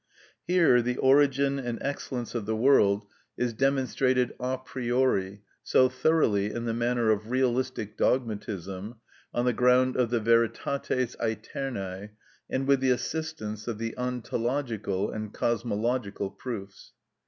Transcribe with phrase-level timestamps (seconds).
[0.47, 3.05] Here the origin and excellence of the world
[3.37, 8.95] is demonstrated a priori, so thoroughly in the manner of realistic dogmatism,
[9.31, 12.09] on the ground of the veritates æternæ
[12.49, 16.93] and with the assistance of the ontological and cosmological proofs.